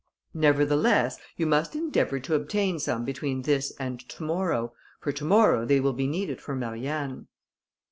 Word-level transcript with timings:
"Nevertheless, 0.33 1.19
you 1.37 1.45
must 1.45 1.75
endeavour 1.75 2.19
to 2.21 2.33
obtain 2.33 2.79
some 2.79 3.05
between 3.05 3.43
this 3.43 3.71
and 3.79 3.99
to 4.09 4.23
morrow, 4.23 4.73
for 4.99 5.11
to 5.11 5.23
morrow 5.25 5.63
they 5.63 5.79
will 5.79 5.93
be 5.93 6.07
needed 6.07 6.41
for 6.41 6.55
Marianne." 6.55 7.27